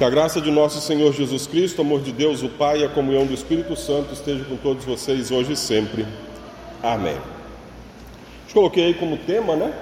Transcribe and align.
Que 0.00 0.04
a 0.04 0.08
graça 0.08 0.40
de 0.40 0.50
nosso 0.50 0.80
Senhor 0.80 1.12
Jesus 1.12 1.46
Cristo, 1.46 1.82
amor 1.82 2.00
de 2.00 2.10
Deus, 2.10 2.42
o 2.42 2.48
Pai 2.48 2.80
e 2.80 2.84
a 2.86 2.88
comunhão 2.88 3.26
do 3.26 3.34
Espírito 3.34 3.76
Santo 3.76 4.14
esteja 4.14 4.42
com 4.44 4.56
todos 4.56 4.82
vocês 4.82 5.30
hoje 5.30 5.52
e 5.52 5.56
sempre. 5.56 6.06
Amém. 6.82 7.16
Eu 7.16 8.54
coloquei 8.54 8.86
aí 8.86 8.94
como 8.94 9.18
tema, 9.18 9.54
né? 9.56 9.74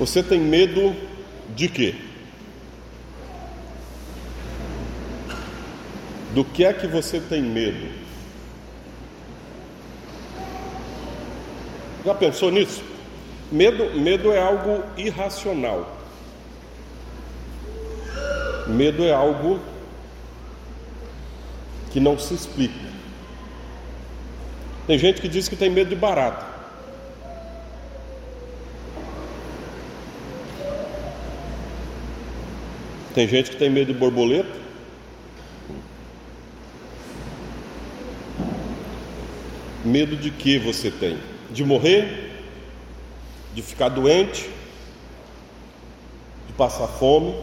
Você 0.00 0.20
tem 0.20 0.40
medo 0.40 0.96
de 1.54 1.68
quê? 1.68 1.94
Do 6.34 6.44
que 6.44 6.64
é 6.64 6.72
que 6.72 6.88
você 6.88 7.20
tem 7.20 7.40
medo? 7.40 7.88
Já 12.04 12.14
pensou 12.16 12.50
nisso? 12.50 12.82
Medo, 13.52 13.96
medo 13.96 14.32
é 14.32 14.42
algo 14.42 14.82
irracional. 14.96 15.97
Medo 18.68 19.02
é 19.02 19.12
algo 19.12 19.58
que 21.90 21.98
não 21.98 22.18
se 22.18 22.34
explica. 22.34 22.86
Tem 24.86 24.98
gente 24.98 25.22
que 25.22 25.28
diz 25.28 25.48
que 25.48 25.56
tem 25.56 25.70
medo 25.70 25.88
de 25.88 25.96
barata. 25.96 26.46
Tem 33.14 33.26
gente 33.26 33.50
que 33.50 33.56
tem 33.56 33.70
medo 33.70 33.92
de 33.92 33.98
borboleta. 33.98 34.58
Medo 39.84 40.14
de 40.14 40.30
que 40.30 40.58
você 40.58 40.90
tem? 40.90 41.18
De 41.50 41.64
morrer? 41.64 42.44
De 43.54 43.62
ficar 43.62 43.88
doente? 43.88 44.50
De 46.46 46.52
passar 46.52 46.86
fome? 46.86 47.34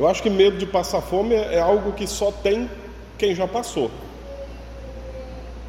Eu 0.00 0.08
acho 0.08 0.22
que 0.22 0.30
medo 0.30 0.56
de 0.56 0.64
passar 0.64 1.02
fome 1.02 1.34
é 1.34 1.60
algo 1.60 1.92
que 1.92 2.06
só 2.06 2.32
tem 2.32 2.70
quem 3.18 3.34
já 3.34 3.46
passou. 3.46 3.90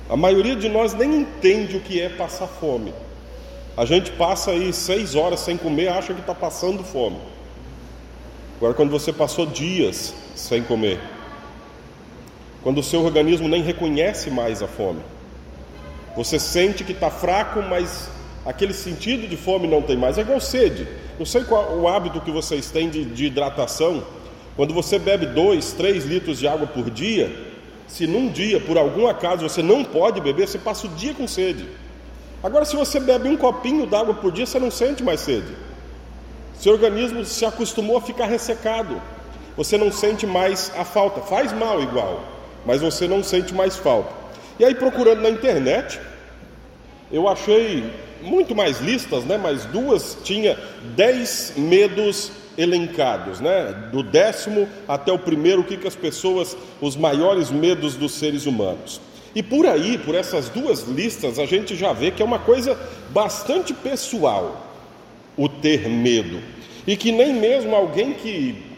A 0.10 0.16
maioria 0.16 0.56
de 0.56 0.70
nós 0.70 0.94
nem 0.94 1.18
entende 1.18 1.76
o 1.76 1.82
que 1.82 2.00
é 2.00 2.08
passar 2.08 2.48
fome. 2.48 2.94
A 3.76 3.84
gente 3.84 4.10
passa 4.14 4.52
aí 4.52 4.72
seis 4.72 5.16
horas 5.16 5.42
sem 5.42 5.58
comer, 5.58 5.90
acha 5.90 6.14
que 6.14 6.22
está 6.22 6.34
passando 6.34 6.82
fome. 6.82 7.18
Agora, 8.56 8.74
quando 8.74 8.90
você 8.90 9.12
passou 9.12 9.46
dias 9.46 10.14
sem 10.34 10.64
comer, 10.64 11.02
quando 12.64 12.78
o 12.78 12.84
seu 12.84 13.04
organismo 13.04 13.50
nem 13.50 13.62
reconhece 13.62 14.32
mais 14.32 14.62
a 14.64 14.68
fome, 14.68 15.02
você 16.16 16.40
sente 16.40 16.86
que 16.86 16.94
está 16.94 17.10
fraco, 17.10 17.62
mas 17.64 18.10
aquele 18.46 18.74
sentido 18.74 19.28
de 19.28 19.36
fome 19.36 19.68
não 19.68 19.82
tem 19.82 19.98
mais, 19.98 20.18
é 20.18 20.22
igual 20.22 20.40
sede. 20.40 20.88
Não 21.20 21.26
sei 21.26 21.44
qual 21.44 21.78
o 21.78 21.86
hábito 21.86 22.22
que 22.22 22.32
vocês 22.32 22.72
têm 22.72 22.90
de, 22.90 23.04
de 23.04 23.26
hidratação. 23.26 24.21
Quando 24.56 24.74
você 24.74 25.00
bebe 25.00 25.26
dois, 25.28 25.72
três 25.72 26.06
litros 26.06 26.40
de 26.40 26.48
água 26.48 26.68
por 26.68 26.90
dia, 26.90 27.32
se 27.88 28.08
num 28.08 28.30
dia, 28.30 28.60
por 28.60 28.78
algum 28.78 29.08
acaso, 29.08 29.48
você 29.48 29.62
não 29.62 29.84
pode 29.84 30.22
beber, 30.22 30.48
você 30.48 30.58
passa 30.58 30.88
o 30.88 30.90
dia 30.90 31.14
com 31.14 31.28
sede. 31.28 31.68
Agora, 32.44 32.66
se 32.66 32.76
você 32.76 33.00
bebe 33.00 33.30
um 33.30 33.38
copinho 33.38 33.86
d'água 33.86 34.14
por 34.14 34.32
dia, 34.32 34.46
você 34.46 34.60
não 34.60 34.72
sente 34.72 35.04
mais 35.04 35.20
sede. 35.20 35.54
Seu 36.60 36.74
organismo 36.74 37.24
se 37.26 37.46
acostumou 37.46 37.98
a 37.98 38.02
ficar 38.02 38.26
ressecado. 38.26 39.02
Você 39.58 39.78
não 39.78 39.92
sente 39.92 40.26
mais 40.26 40.72
a 40.78 40.84
falta. 40.84 41.22
Faz 41.22 41.52
mal 41.54 41.82
igual, 41.82 42.24
mas 42.66 42.82
você 42.82 43.08
não 43.08 43.24
sente 43.24 43.54
mais 43.54 43.76
falta. 43.76 44.12
E 44.60 44.66
aí, 44.66 44.74
procurando 44.76 45.22
na 45.22 45.30
internet, 45.30 46.00
eu 47.12 47.28
achei 47.28 47.92
muito 48.22 48.56
mais 48.56 48.80
listas, 48.80 49.24
né? 49.26 49.38
Mas 49.38 49.66
duas 49.66 50.18
tinha 50.24 50.58
dez 50.96 51.54
medos 51.58 52.32
elencados, 52.58 53.40
né? 53.40 53.90
Do 53.92 54.04
décimo 54.04 54.68
até 54.88 55.12
o 55.12 55.20
primeiro, 55.20 55.62
o 55.62 55.64
que, 55.64 55.78
que 55.78 55.88
as 55.88 55.96
pessoas, 55.96 56.56
os 56.80 56.96
maiores 56.96 57.50
medos 57.50 57.96
dos 57.96 58.14
seres 58.14 58.46
humanos. 58.46 59.00
E 59.34 59.42
por 59.42 59.66
aí, 59.66 59.98
por 59.98 60.14
essas 60.14 60.50
duas 60.50 60.84
listas, 60.84 61.40
a 61.40 61.46
gente 61.46 61.76
já 61.76 61.94
vê 61.94 62.12
que 62.12 62.22
é 62.22 62.26
uma 62.26 62.40
coisa 62.40 62.78
bastante 63.10 63.74
pessoal 63.74 64.68
o 65.38 65.48
ter 65.48 65.88
medo. 65.88 66.42
E 66.86 66.98
que 66.98 67.12
nem 67.12 67.34
mesmo 67.34 67.76
alguém 67.76 68.14
que 68.14 68.72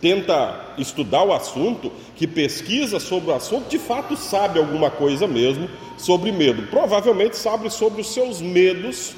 tenta 0.00 0.58
estudar 0.78 1.24
o 1.24 1.32
assunto, 1.32 1.92
que 2.16 2.26
pesquisa 2.26 2.98
sobre 2.98 3.30
o 3.30 3.34
assunto, 3.34 3.68
de 3.68 3.78
fato 3.78 4.16
sabe 4.16 4.58
alguma 4.58 4.90
coisa 4.90 5.26
mesmo 5.26 5.68
sobre 5.98 6.32
medo. 6.32 6.62
Provavelmente 6.68 7.36
sabe 7.36 7.68
sobre 7.68 8.00
os 8.00 8.12
seus 8.12 8.40
medos 8.40 9.12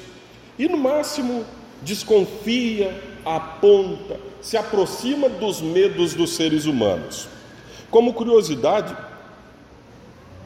e, 0.59 0.67
no 0.67 0.77
máximo, 0.77 1.45
desconfia, 1.81 3.12
aponta, 3.25 4.19
se 4.41 4.57
aproxima 4.57 5.29
dos 5.29 5.61
medos 5.61 6.13
dos 6.13 6.35
seres 6.35 6.65
humanos. 6.65 7.27
Como 7.89 8.13
curiosidade, 8.13 8.95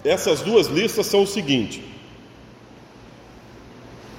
essas 0.04 0.42
duas 0.42 0.68
listas 0.68 1.06
são 1.06 1.24
o 1.24 1.28
seguinte: 1.28 1.84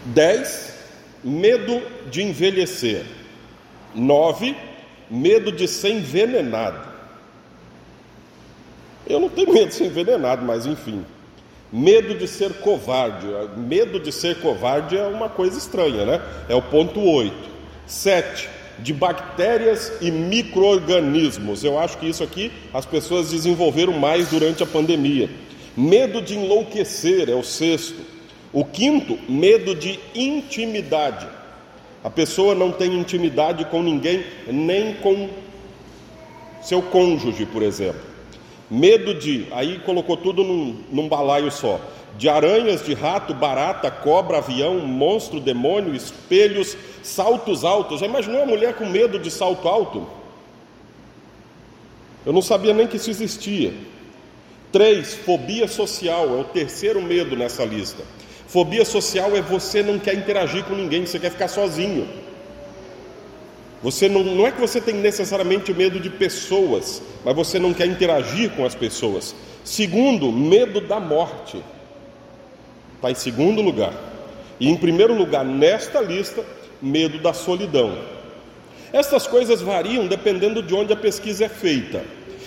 10, 0.07 0.75
medo 1.23 1.83
de 2.11 2.23
envelhecer. 2.23 3.05
9, 3.95 4.57
medo 5.11 5.51
de 5.51 5.67
ser 5.67 5.91
envenenado. 5.91 6.89
Eu 9.07 9.19
não 9.21 9.29
tenho 9.29 9.53
medo 9.53 9.69
de 9.69 9.75
ser 9.75 9.87
envenenado, 9.87 10.45
mas 10.45 10.67
enfim. 10.67 11.05
Medo 11.73 12.15
de 12.15 12.27
ser 12.27 12.55
covarde. 12.61 13.27
Medo 13.57 13.99
de 14.01 14.13
ser 14.13 14.41
covarde 14.41 14.97
é 14.97 15.07
uma 15.07 15.29
coisa 15.29 15.59
estranha, 15.59 16.05
né? 16.05 16.23
É 16.49 16.55
o 16.55 16.63
ponto 16.63 17.01
8. 17.01 17.58
7. 17.89 18.49
De 18.79 18.93
bactérias 18.93 19.93
e 20.01 20.09
micro-organismos. 20.09 21.65
Eu 21.65 21.77
acho 21.79 21.99
que 21.99 22.09
isso 22.09 22.23
aqui 22.23 22.53
as 22.73 22.87
pessoas 22.87 23.31
desenvolveram 23.31 23.95
mais 23.95 24.29
durante 24.29 24.63
a 24.63 24.67
pandemia. 24.67 25.29
Medo 25.77 26.23
de 26.23 26.37
enlouquecer 26.37 27.29
é 27.29 27.35
o 27.35 27.43
sexto. 27.43 28.01
O 28.53 28.65
quinto, 28.65 29.19
medo 29.29 29.75
de 29.75 29.99
intimidade. 30.15 31.27
A 32.05 32.11
pessoa 32.11 32.55
não 32.55 32.71
tem 32.71 32.95
intimidade 32.95 33.65
com 33.65 33.83
ninguém, 33.83 34.25
nem 34.47 34.95
com 34.95 35.29
seu 36.63 36.81
cônjuge, 36.81 37.45
por 37.47 37.63
exemplo. 37.63 38.01
Medo 38.71 39.15
de, 39.15 39.47
aí 39.51 39.81
colocou 39.81 40.17
tudo 40.17 40.45
num, 40.45 40.77
num 40.91 41.09
balaio 41.09 41.51
só: 41.51 41.81
de 42.17 42.29
aranhas, 42.29 42.85
de 42.85 42.95
rato, 42.95 43.35
barata, 43.35 43.91
cobra, 43.91 44.39
avião, 44.39 44.81
monstro, 44.81 45.41
demônio, 45.41 45.95
espelhos, 45.95 46.77
saltos 47.03 47.65
altos. 47.65 48.01
Já 48.01 48.07
imaginou 48.07 48.41
uma 48.41 48.47
mulher 48.47 48.75
com 48.75 48.87
medo 48.87 49.19
de 49.19 49.31
salto 49.31 49.69
alto? 49.69 50.07
Eu 52.25 52.33
não 52.33 52.43
sabia 52.43 52.75
nem 52.75 52.87
que 52.87 52.97
isso 52.97 53.11
existia. 53.11 53.73
Três, 54.71 55.15
fobia 55.15 55.67
social, 55.67 56.29
é 56.37 56.41
o 56.41 56.45
terceiro 56.45 57.01
medo 57.01 57.35
nessa 57.35 57.65
lista. 57.65 58.03
Fobia 58.47 58.85
social 58.85 59.37
é 59.37 59.41
você 59.41 59.83
não 59.83 59.99
quer 59.99 60.15
interagir 60.15 60.65
com 60.65 60.75
ninguém, 60.75 61.07
você 61.07 61.19
quer 61.19 61.31
ficar 61.31 61.49
sozinho. 61.49 62.09
Você 63.83 64.09
não, 64.09 64.25
não 64.25 64.47
é 64.47 64.51
que 64.51 64.61
você 64.61 64.81
tem 64.81 64.95
necessariamente 64.95 65.73
medo 65.73 66.01
de 66.01 66.11
pessoas, 66.11 67.01
mas 67.25 67.35
você 67.35 67.59
não 67.59 67.73
quer 67.73 67.87
interagir 67.87 68.51
com 68.51 68.65
as 68.65 68.75
pessoas. 68.75 69.35
Segundo, 69.65 70.33
medo 70.33 70.81
da 70.81 70.99
morte. 70.99 71.63
Está 72.97 73.11
em 73.11 73.15
segundo 73.15 73.63
lugar. 73.63 73.93
E 74.59 74.69
em 74.69 74.77
primeiro 74.77 75.15
lugar, 75.15 75.45
nesta 75.45 76.01
lista, 76.01 76.45
medo 76.81 77.19
da 77.19 77.33
solidão. 77.33 77.99
Estas 78.93 79.27
coisas 79.27 79.61
variam 79.61 80.07
dependendo 80.07 80.63
de 80.63 80.75
onde 80.75 80.93
a 80.93 80.97
pesquisa 80.97 81.45
é 81.45 81.49
feita. 81.49 82.03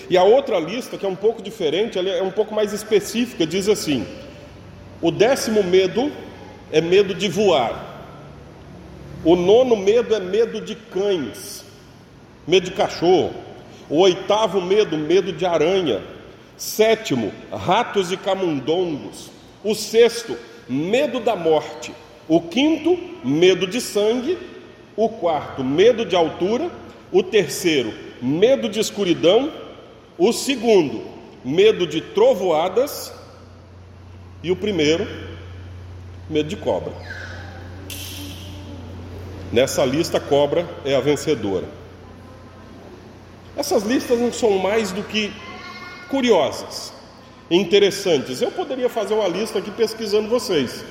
E 0.10 0.18
a 0.18 0.24
outra 0.24 0.60
lista, 0.60 0.98
que 0.98 1.06
é 1.06 1.10
um 1.10 1.16
pouco 1.16 1.42
diferente, 1.42 1.98
ela 1.98 2.10
é 2.10 2.22
um 2.22 2.32
pouco 2.32 2.54
mais 2.54 2.74
específica, 2.74 3.46
diz 3.46 3.70
assim: 3.70 4.06
o 5.02 5.10
décimo 5.10 5.64
medo 5.64 6.12
é 6.72 6.80
medo 6.80 7.16
de 7.16 7.28
voar. 7.28 7.90
O 9.24 9.36
nono 9.36 9.76
medo 9.76 10.16
é 10.16 10.20
medo 10.20 10.62
de 10.62 10.76
cães, 10.76 11.64
medo 12.48 12.66
de 12.66 12.72
cachorro. 12.72 13.34
O 13.90 14.00
oitavo 14.00 14.62
medo, 14.62 14.98
medo 14.98 15.34
de 15.34 15.46
aranha. 15.46 16.02
Sétimo, 16.58 17.32
ratos 17.52 18.12
e 18.12 18.18
camundongos. 18.18 19.30
O 19.64 19.74
sexto, 19.76 20.38
medo 20.70 21.20
da 21.20 21.36
morte. 21.36 21.94
O 22.28 22.42
quinto, 22.42 22.98
medo 23.24 23.68
de 23.68 23.82
sangue. 23.82 24.38
O 24.96 25.10
quarto, 25.10 25.64
medo 25.64 26.06
de 26.06 26.16
altura. 26.16 26.70
O 27.12 27.22
terceiro, 27.22 27.94
medo 28.22 28.70
de 28.70 28.80
escuridão. 28.80 29.52
O 30.18 30.32
segundo, 30.32 31.04
medo 31.44 31.86
de 31.86 32.02
trovoadas. 32.02 33.14
E 34.44 34.52
o 34.52 34.56
primeiro, 34.56 35.08
medo 36.30 36.50
de 36.50 36.56
cobra. 36.56 36.94
Nessa 39.52 39.84
lista, 39.84 40.20
cobra 40.20 40.68
é 40.86 40.96
a 40.96 41.02
vencedora. 41.02 41.66
Essas 43.56 43.84
listas 43.84 44.18
não 44.18 44.32
são 44.32 44.58
mais 44.58 44.92
do 44.92 45.04
que 45.04 45.32
curiosas, 46.10 46.94
interessantes. 47.50 48.42
Eu 48.42 48.52
poderia 48.52 48.90
fazer 48.90 49.14
uma 49.14 49.28
lista 49.28 49.60
aqui 49.60 49.70
pesquisando 49.70 50.30
vocês. 50.30 50.84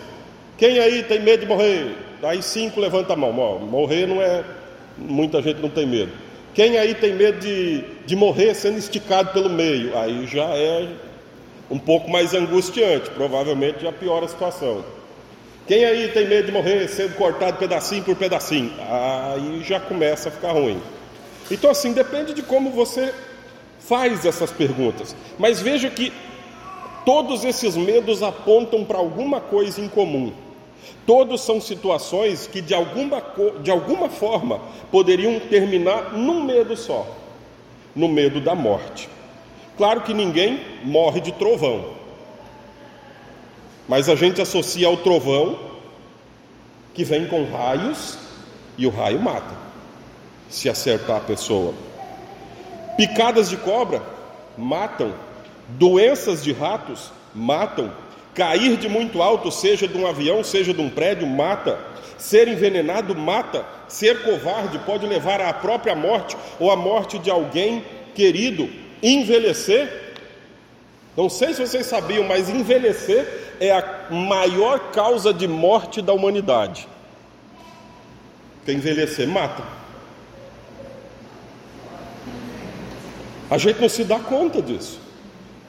Quem 0.60 0.78
aí 0.78 1.02
tem 1.02 1.20
medo 1.20 1.40
de 1.40 1.46
morrer? 1.46 1.96
Aí 2.22 2.42
cinco 2.42 2.80
levanta 2.80 3.14
a 3.14 3.16
mão. 3.16 3.32
morrer 3.60 4.06
não 4.06 4.20
é, 4.20 4.44
muita 4.98 5.40
gente 5.40 5.58
não 5.58 5.70
tem 5.70 5.86
medo. 5.86 6.12
Quem 6.52 6.76
aí 6.76 6.94
tem 6.94 7.14
medo 7.14 7.40
de, 7.40 7.82
de 8.04 8.14
morrer 8.14 8.52
sendo 8.52 8.76
esticado 8.76 9.32
pelo 9.32 9.48
meio? 9.48 9.96
Aí 9.96 10.26
já 10.26 10.44
é 10.54 10.86
um 11.70 11.78
pouco 11.78 12.10
mais 12.10 12.34
angustiante, 12.34 13.08
provavelmente 13.08 13.80
já 13.80 13.90
piora 13.90 14.26
a 14.26 14.28
situação. 14.28 14.84
Quem 15.66 15.82
aí 15.86 16.08
tem 16.08 16.28
medo 16.28 16.44
de 16.44 16.52
morrer 16.52 16.86
sendo 16.88 17.14
cortado 17.14 17.56
pedacinho 17.56 18.04
por 18.04 18.14
pedacinho? 18.14 18.70
Aí 18.80 19.62
já 19.64 19.80
começa 19.80 20.28
a 20.28 20.32
ficar 20.32 20.52
ruim. 20.52 20.78
Então, 21.50 21.70
assim, 21.70 21.94
depende 21.94 22.34
de 22.34 22.42
como 22.42 22.68
você 22.68 23.14
faz 23.78 24.26
essas 24.26 24.50
perguntas. 24.50 25.16
Mas 25.38 25.58
veja 25.58 25.88
que 25.88 26.12
todos 27.06 27.46
esses 27.46 27.78
medos 27.78 28.22
apontam 28.22 28.84
para 28.84 28.98
alguma 28.98 29.40
coisa 29.40 29.80
em 29.80 29.88
comum. 29.88 30.30
Todos 31.06 31.40
são 31.40 31.60
situações 31.60 32.46
que 32.46 32.60
de 32.60 32.74
alguma, 32.74 33.22
de 33.62 33.70
alguma 33.70 34.08
forma 34.08 34.60
poderiam 34.90 35.40
terminar 35.40 36.12
num 36.12 36.44
medo 36.44 36.76
só, 36.76 37.06
no 37.94 38.08
medo 38.08 38.40
da 38.40 38.54
morte. 38.54 39.08
Claro 39.76 40.02
que 40.02 40.12
ninguém 40.12 40.60
morre 40.84 41.20
de 41.20 41.32
trovão, 41.32 41.84
mas 43.88 44.08
a 44.08 44.14
gente 44.14 44.40
associa 44.40 44.86
ao 44.86 44.98
trovão 44.98 45.58
que 46.94 47.02
vem 47.02 47.26
com 47.26 47.44
raios 47.44 48.18
e 48.76 48.86
o 48.86 48.90
raio 48.90 49.20
mata, 49.20 49.54
se 50.48 50.68
acertar 50.68 51.16
a 51.16 51.20
pessoa. 51.20 51.74
Picadas 52.96 53.48
de 53.48 53.56
cobra 53.56 54.02
matam, 54.56 55.14
doenças 55.70 56.42
de 56.42 56.52
ratos 56.52 57.10
matam, 57.34 57.90
Cair 58.34 58.76
de 58.76 58.88
muito 58.88 59.22
alto, 59.22 59.50
seja 59.50 59.88
de 59.88 59.96
um 59.96 60.06
avião, 60.06 60.44
seja 60.44 60.72
de 60.72 60.80
um 60.80 60.88
prédio, 60.88 61.26
mata. 61.26 61.78
Ser 62.16 62.48
envenenado 62.48 63.14
mata. 63.14 63.64
Ser 63.88 64.22
covarde 64.22 64.78
pode 64.80 65.06
levar 65.06 65.40
à 65.40 65.52
própria 65.52 65.94
morte 65.94 66.36
ou 66.58 66.70
à 66.70 66.76
morte 66.76 67.18
de 67.18 67.30
alguém 67.30 67.84
querido. 68.14 68.68
Envelhecer. 69.02 70.14
Não 71.16 71.28
sei 71.28 71.52
se 71.54 71.66
vocês 71.66 71.86
sabiam, 71.86 72.24
mas 72.24 72.48
envelhecer 72.48 73.56
é 73.58 73.72
a 73.72 74.06
maior 74.10 74.90
causa 74.92 75.34
de 75.34 75.48
morte 75.48 76.00
da 76.00 76.12
humanidade. 76.12 76.86
Porque 78.56 78.72
envelhecer 78.72 79.26
mata. 79.26 79.62
A 83.50 83.58
gente 83.58 83.80
não 83.80 83.88
se 83.88 84.04
dá 84.04 84.20
conta 84.20 84.62
disso. 84.62 85.00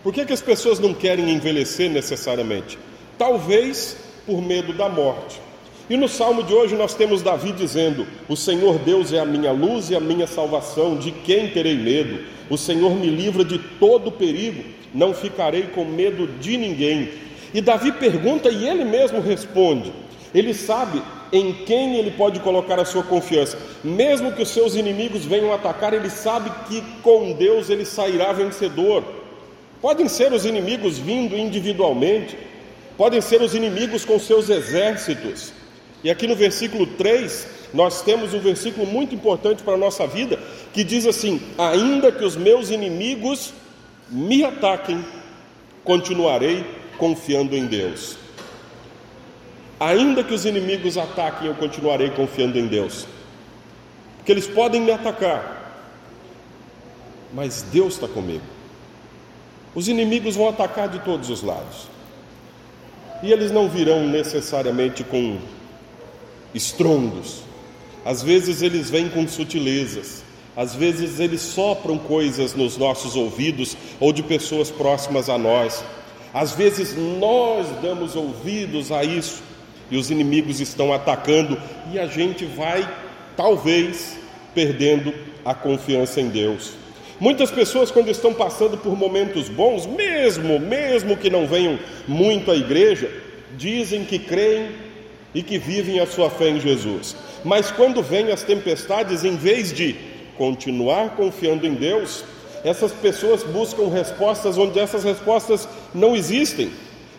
Por 0.03 0.13
que, 0.13 0.25
que 0.25 0.33
as 0.33 0.42
pessoas 0.42 0.80
não 0.80 0.94
querem 0.94 1.30
envelhecer 1.30 1.89
necessariamente? 1.89 2.77
Talvez 3.18 3.98
por 4.25 4.42
medo 4.42 4.74
da 4.74 4.89
morte. 4.89 5.39
E 5.89 5.98
no 5.98 6.07
salmo 6.07 6.42
de 6.42 6.53
hoje 6.53 6.75
nós 6.75 6.94
temos 6.95 7.21
Davi 7.21 7.51
dizendo: 7.51 8.07
O 8.27 8.36
Senhor 8.36 8.80
Deus 8.80 9.13
é 9.13 9.19
a 9.19 9.25
minha 9.25 9.51
luz 9.51 9.89
e 9.89 9.95
a 9.95 10.00
minha 10.00 10.25
salvação, 10.25 10.95
de 10.95 11.12
quem 11.12 11.50
terei 11.50 11.75
medo? 11.75 12.24
O 12.50 12.57
Senhor 12.57 12.95
me 12.95 13.07
livra 13.07 13.44
de 13.44 13.57
todo 13.57 14.12
perigo, 14.12 14.63
não 14.94 15.13
ficarei 15.13 15.63
com 15.63 15.86
medo 15.86 16.27
de 16.39 16.57
ninguém. 16.57 17.09
E 17.53 17.62
Davi 17.62 17.92
pergunta 17.92 18.50
e 18.50 18.68
ele 18.68 18.86
mesmo 18.86 19.19
responde. 19.19 19.92
Ele 20.33 20.53
sabe 20.53 21.01
em 21.31 21.53
quem 21.53 21.98
ele 21.98 22.12
pode 22.12 22.39
colocar 22.39 22.80
a 22.80 22.86
sua 22.86 23.03
confiança. 23.03 23.57
Mesmo 23.83 24.31
que 24.31 24.42
os 24.42 24.50
seus 24.50 24.75
inimigos 24.75 25.25
venham 25.25 25.53
atacar, 25.53 25.94
ele 25.94 26.09
sabe 26.09 26.50
que 26.68 26.81
com 27.01 27.33
Deus 27.33 27.69
ele 27.69 27.86
sairá 27.86 28.31
vencedor. 28.31 29.03
Podem 29.81 30.07
ser 30.07 30.31
os 30.31 30.45
inimigos 30.45 31.00
vindo 31.00 31.36
individualmente, 31.36 32.38
podem 32.95 33.19
ser 33.19 33.42
os 33.42 33.56
inimigos 33.56 34.06
com 34.06 34.19
seus 34.19 34.50
exércitos. 34.50 35.51
E 36.04 36.10
aqui 36.10 36.28
no 36.28 36.36
versículo 36.36 36.86
3, 36.86 37.48
nós 37.74 38.01
temos 38.04 38.33
um 38.33 38.39
versículo 38.39 38.86
muito 38.86 39.16
importante 39.16 39.63
para 39.63 39.74
a 39.74 39.78
nossa 39.78 40.06
vida, 40.06 40.38
que 40.72 40.83
diz 40.83 41.07
assim: 41.07 41.42
Ainda 41.57 42.12
que 42.12 42.24
os 42.24 42.36
meus 42.36 42.69
inimigos 42.69 43.54
me 44.07 44.44
ataquem, 44.44 45.04
continuarei 45.84 46.63
confiando 46.98 47.56
em 47.56 47.66
Deus. 47.66 48.18
Ainda 49.80 50.24
que 50.24 50.34
os 50.34 50.45
inimigos 50.45 50.95
ataquem, 50.95 51.48
eu 51.48 51.56
continuarei 51.56 52.12
confiando 52.12 52.60
em 52.60 52.68
Deus. 52.68 53.07
Porque 54.18 54.31
eles 54.31 54.45
podem 54.45 54.80
me 54.80 54.92
atacar, 54.92 55.89
mas 57.34 57.63
Deus 57.63 57.95
está 57.95 58.07
comigo. 58.07 58.61
Os 59.73 59.88
inimigos 59.88 60.35
vão 60.35 60.50
atacar 60.50 60.89
de 60.89 61.00
todos 61.00 61.29
os 61.29 61.41
lados. 61.41 61.88
E 63.23 63.31
eles 63.31 63.51
não 63.51 63.69
virão 63.69 64.07
necessariamente 64.07 65.03
com 65.03 65.38
estrondos. 66.53 67.44
Às 68.03 68.21
vezes 68.21 68.62
eles 68.62 68.89
vêm 68.89 69.09
com 69.09 69.27
sutilezas. 69.27 70.23
Às 70.56 70.75
vezes 70.75 71.19
eles 71.19 71.41
sopram 71.41 71.97
coisas 71.97 72.53
nos 72.53 72.77
nossos 72.77 73.15
ouvidos 73.15 73.77
ou 74.00 74.12
de 74.12 74.21
pessoas 74.21 74.69
próximas 74.69 75.29
a 75.29 75.38
nós. 75.38 75.83
Às 76.33 76.51
vezes 76.51 76.95
nós 76.95 77.67
damos 77.81 78.15
ouvidos 78.15 78.91
a 78.91 79.03
isso 79.03 79.41
e 79.89 79.97
os 79.97 80.09
inimigos 80.09 80.59
estão 80.59 80.91
atacando 80.91 81.57
e 81.91 82.00
a 82.00 82.07
gente 82.07 82.45
vai, 82.45 82.89
talvez, 83.38 84.17
perdendo 84.53 85.13
a 85.45 85.53
confiança 85.53 86.19
em 86.19 86.29
Deus. 86.29 86.81
Muitas 87.21 87.51
pessoas, 87.51 87.91
quando 87.91 88.09
estão 88.09 88.33
passando 88.33 88.75
por 88.79 88.97
momentos 88.97 89.47
bons, 89.47 89.85
mesmo, 89.85 90.59
mesmo 90.59 91.15
que 91.15 91.29
não 91.29 91.45
venham 91.45 91.77
muito 92.07 92.50
à 92.50 92.56
igreja, 92.56 93.12
dizem 93.56 94.03
que 94.03 94.18
creem 94.18 94.71
e 95.31 95.44
que 95.44 95.59
vivem 95.59 96.00
a 96.00 96.07
sua 96.07 96.31
fé 96.31 96.50
em 96.50 96.59
Jesus. 96.59 97.15
Mas 97.45 97.69
quando 97.69 98.01
vêm 98.01 98.31
as 98.31 98.41
tempestades, 98.41 99.23
em 99.23 99.35
vez 99.35 99.71
de 99.71 99.95
continuar 100.35 101.12
confiando 101.12 101.68
em 101.68 101.75
Deus, 101.75 102.23
essas 102.63 102.91
pessoas 102.91 103.44
buscam 103.44 103.88
respostas 103.88 104.57
onde 104.57 104.79
essas 104.79 105.03
respostas 105.03 105.69
não 105.94 106.15
existem. 106.15 106.71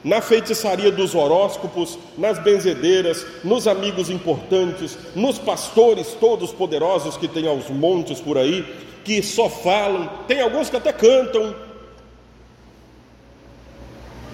Na 0.04 0.20
feitiçaria 0.20 0.90
dos 0.90 1.14
horóscopos, 1.14 1.98
nas 2.18 2.38
benzedeiras, 2.38 3.24
nos 3.44 3.68
amigos 3.68 4.10
importantes, 4.10 4.98
nos 5.14 5.38
pastores 5.38 6.16
todos 6.18 6.52
poderosos 6.52 7.16
que 7.16 7.28
tem 7.28 7.46
aos 7.46 7.68
montes 7.70 8.20
por 8.20 8.36
aí, 8.36 8.64
que 9.04 9.22
só 9.22 9.48
falam, 9.48 10.10
tem 10.26 10.40
alguns 10.40 10.68
que 10.68 10.76
até 10.76 10.92
cantam, 10.92 11.54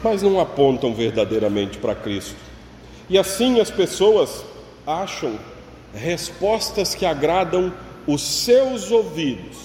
mas 0.03 0.23
não 0.23 0.41
apontam 0.41 0.94
verdadeiramente 0.94 1.79
para 1.79 1.94
Cristo. 1.94 2.37
E 3.11 3.19
assim 3.19 3.61
as 3.61 3.71
pessoas 3.71 4.45
acham 4.87 5.38
respostas 5.95 6.95
que 6.95 7.04
agradam 7.04 7.73
os 8.07 8.23
seus 8.23 8.90
ouvidos, 8.90 9.57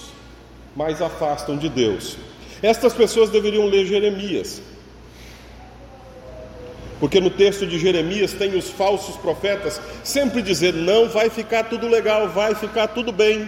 mas 0.76 1.00
afastam 1.00 1.56
de 1.56 1.68
Deus. 1.68 2.16
Estas 2.62 2.92
pessoas 2.92 3.30
deveriam 3.30 3.66
ler 3.66 3.86
Jeremias, 3.86 4.60
porque 7.04 7.20
no 7.20 7.28
texto 7.28 7.66
de 7.66 7.78
Jeremias 7.78 8.32
tem 8.32 8.56
os 8.56 8.70
falsos 8.70 9.14
profetas 9.16 9.78
sempre 10.02 10.40
dizendo: 10.40 10.78
não 10.78 11.06
vai 11.06 11.28
ficar 11.28 11.64
tudo 11.64 11.86
legal, 11.86 12.30
vai 12.30 12.54
ficar 12.54 12.88
tudo 12.88 13.12
bem 13.12 13.46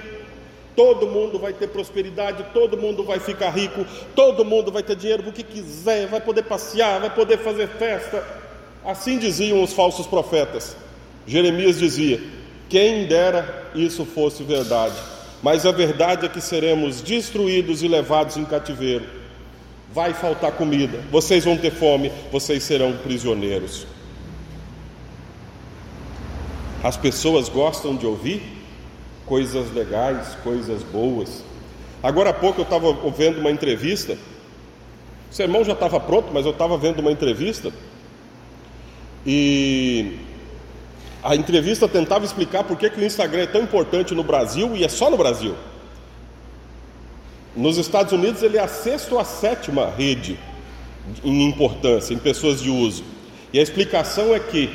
todo 0.76 1.06
mundo 1.06 1.38
vai 1.38 1.54
ter 1.54 1.68
prosperidade, 1.68 2.44
todo 2.52 2.76
mundo 2.76 3.02
vai 3.02 3.18
ficar 3.18 3.48
rico, 3.48 3.86
todo 4.14 4.44
mundo 4.44 4.70
vai 4.70 4.82
ter 4.82 4.94
dinheiro 4.94 5.26
o 5.26 5.32
que 5.32 5.42
quiser, 5.42 6.06
vai 6.06 6.20
poder 6.20 6.42
passear, 6.42 7.00
vai 7.00 7.08
poder 7.08 7.38
fazer 7.38 7.66
festa. 7.66 8.22
Assim 8.84 9.16
diziam 9.16 9.62
os 9.62 9.72
falsos 9.72 10.06
profetas. 10.06 10.76
Jeremias 11.26 11.78
dizia: 11.78 12.20
quem 12.68 13.06
dera 13.06 13.70
isso 13.74 14.04
fosse 14.04 14.42
verdade, 14.42 14.96
mas 15.42 15.64
a 15.64 15.72
verdade 15.72 16.26
é 16.26 16.28
que 16.28 16.42
seremos 16.42 17.00
destruídos 17.00 17.82
e 17.82 17.88
levados 17.88 18.36
em 18.36 18.44
cativeiro. 18.44 19.15
Vai 19.96 20.12
faltar 20.12 20.52
comida, 20.52 21.00
vocês 21.10 21.46
vão 21.46 21.56
ter 21.56 21.70
fome, 21.70 22.12
vocês 22.30 22.62
serão 22.62 22.98
prisioneiros. 22.98 23.86
As 26.84 26.98
pessoas 26.98 27.48
gostam 27.48 27.96
de 27.96 28.04
ouvir 28.04 28.42
coisas 29.24 29.72
legais, 29.72 30.36
coisas 30.44 30.82
boas. 30.82 31.42
Agora 32.02 32.28
há 32.28 32.34
pouco 32.34 32.60
eu 32.60 32.64
estava 32.64 32.92
vendo 33.10 33.40
uma 33.40 33.50
entrevista, 33.50 34.18
o 35.30 35.34
sermão 35.34 35.64
já 35.64 35.72
estava 35.72 35.98
pronto, 35.98 36.28
mas 36.30 36.44
eu 36.44 36.52
estava 36.52 36.76
vendo 36.76 36.98
uma 36.98 37.10
entrevista, 37.10 37.72
e 39.24 40.18
a 41.24 41.34
entrevista 41.34 41.88
tentava 41.88 42.26
explicar 42.26 42.64
por 42.64 42.76
que, 42.76 42.90
que 42.90 43.00
o 43.00 43.04
Instagram 43.04 43.44
é 43.44 43.46
tão 43.46 43.62
importante 43.62 44.14
no 44.14 44.22
Brasil 44.22 44.76
e 44.76 44.84
é 44.84 44.90
só 44.90 45.08
no 45.08 45.16
Brasil. 45.16 45.54
Nos 47.56 47.78
Estados 47.78 48.12
Unidos 48.12 48.42
ele 48.42 48.58
é 48.58 48.60
a 48.60 48.68
sexta 48.68 49.14
ou 49.14 49.20
a 49.20 49.24
sétima 49.24 49.88
rede 49.88 50.38
em 51.24 51.48
importância, 51.48 52.12
em 52.12 52.18
pessoas 52.18 52.60
de 52.60 52.68
uso. 52.68 53.02
E 53.50 53.58
a 53.58 53.62
explicação 53.62 54.34
é 54.34 54.38
que 54.38 54.68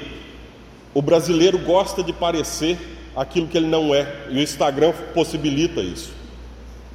o 0.92 1.02
brasileiro 1.02 1.60
gosta 1.60 2.02
de 2.02 2.12
parecer 2.12 2.80
aquilo 3.16 3.48
que 3.48 3.56
ele 3.56 3.68
não 3.68 3.94
é. 3.94 4.26
E 4.30 4.38
o 4.38 4.42
Instagram 4.42 4.94
possibilita 5.14 5.80
isso. 5.80 6.12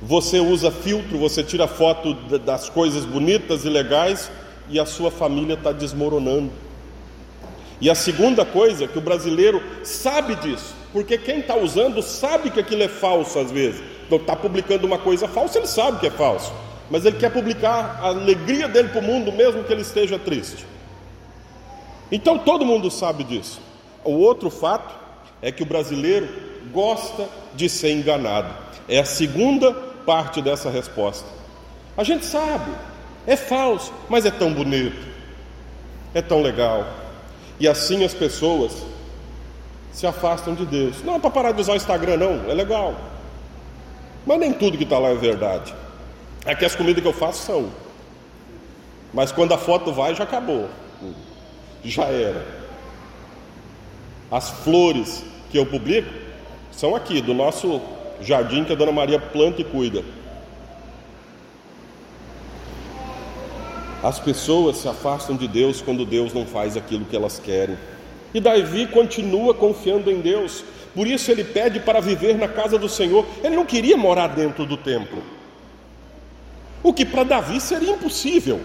Você 0.03 0.41
usa 0.41 0.73
filtro, 0.73 1.19
você 1.19 1.43
tira 1.43 1.69
foto 1.69 2.15
das 2.41 2.69
coisas 2.69 3.05
bonitas 3.05 3.65
e 3.65 3.69
legais 3.69 4.31
e 4.69 4.81
a 4.81 4.85
sua 4.85 5.11
família 5.11 5.55
está 5.55 5.71
desmoronando. 5.71 6.51
E 7.81 7.89
a 7.89 7.95
segunda 7.95 8.45
coisa 8.45 8.85
é 8.85 8.89
que 8.89 8.99
o 8.99 9.03
brasileiro 9.03 9.63
sabe 9.85 10.35
disso, 10.37 10.75
porque 10.93 11.17
quem 11.17 11.41
está 11.41 11.57
usando 11.57 12.03
sabe 12.03 12.51
que 12.51 12.59
aquilo 12.59 12.83
é 12.83 12.89
falso 12.89 13.39
às 13.39 13.53
vezes. 13.53 13.83
Então 14.07 14.19
está 14.19 14.37
publicando 14.37 14.87
uma 14.87 14.99
coisa 14.99 15.27
falsa, 15.27 15.59
ele 15.59 15.67
sabe 15.67 15.99
que 15.99 16.07
é 16.07 16.11
falso, 16.11 16.53
mas 16.91 17.05
ele 17.05 17.17
quer 17.17 17.31
publicar 17.33 17.99
a 18.01 18.09
alegria 18.09 18.69
dele 18.69 18.89
para 18.89 19.01
o 19.01 19.05
mundo, 19.05 19.33
mesmo 19.33 19.65
que 19.65 19.73
ele 19.73 19.83
esteja 19.83 20.19
triste. 20.19 20.65
Então 22.11 22.39
todo 22.39 22.65
mundo 22.65 22.91
sabe 22.91 23.25
disso. 23.25 23.61
O 24.05 24.13
outro 24.13 24.49
fato 24.49 24.95
é 25.43 25.51
que 25.51 25.63
o 25.63 25.67
brasileiro 25.67 26.29
gosta 26.73 27.29
de 27.55 27.69
ser 27.69 27.93
enganado. 27.93 28.49
É 28.89 29.01
a 29.01 29.05
segunda 29.05 29.73
parte 30.07 30.41
dessa 30.41 30.71
resposta. 30.71 31.27
A 31.97 32.05
gente 32.05 32.25
sabe, 32.25 32.71
é 33.27 33.35
falso, 33.35 33.93
mas 34.09 34.25
é 34.25 34.31
tão 34.31 34.53
bonito, 34.53 35.05
é 36.15 36.23
tão 36.23 36.43
legal. 36.43 36.87
E 37.59 37.67
assim 37.67 38.05
as 38.05 38.15
pessoas 38.15 38.85
se 39.93 40.07
afastam 40.07 40.55
de 40.55 40.65
Deus. 40.65 41.03
Não 41.03 41.17
é 41.17 41.19
para 41.19 41.31
parar 41.31 41.53
de 41.53 41.61
usar 41.61 41.73
o 41.73 41.77
Instagram, 41.77 42.19
não, 42.19 42.51
é 42.51 42.55
legal. 42.55 42.95
Mas 44.27 44.41
nem 44.41 44.53
tudo 44.53 44.77
que 44.77 44.85
está 44.85 44.99
lá 44.99 45.11
é 45.11 45.15
verdade. 45.15 45.73
É 46.45 46.55
que 46.55 46.65
as 46.65 46.75
comidas 46.75 47.01
que 47.01 47.09
eu 47.09 47.13
faço 47.13 47.45
são. 47.45 47.71
Mas 49.15 49.31
quando 49.31 49.53
a 49.55 49.59
foto 49.59 49.93
vai, 49.93 50.15
já 50.15 50.25
acabou. 50.25 50.69
Já 51.85 52.05
era. 52.07 52.45
As 54.31 54.51
flores 54.51 55.25
que 55.51 55.57
eu 55.57 55.65
publico 55.65 56.13
são 56.73 56.97
aqui, 56.97 57.23
do 57.23 57.33
nosso 57.33 57.81
jardim 58.21 58.65
que 58.65 58.73
a 58.73 58.77
Dona 58.77 58.93
Maria 58.93 59.21
planta 59.21 59.61
e 59.61 59.65
cuida. 59.65 60.03
As 64.03 64.19
pessoas 64.19 64.79
se 64.79 64.89
afastam 64.89 65.37
de 65.37 65.49
Deus 65.49 65.81
quando 65.81 66.05
Deus 66.05 66.33
não 66.33 66.45
faz 66.45 66.77
aquilo 66.77 67.05
que 67.05 67.17
elas 67.17 67.39
querem. 67.39 67.79
E 68.35 68.41
Davi 68.41 68.87
continua 68.87 69.55
confiando 69.55 70.11
em 70.11 70.21
Deus, 70.21 70.65
por 70.97 71.07
isso 71.07 71.31
ele 71.31 71.45
pede 71.45 71.79
para 71.79 72.01
viver 72.01 72.39
na 72.39 72.49
casa 72.49 72.79
do 72.79 72.89
Senhor. 72.89 73.27
Ele 73.45 73.55
não 73.55 73.67
queria 73.67 73.99
morar 73.99 74.29
dentro 74.29 74.65
do 74.65 74.79
templo, 74.79 75.23
o 76.83 76.91
que 76.91 77.05
para 77.05 77.23
Davi 77.23 77.61
seria 77.61 77.91
impossível. 77.91 78.63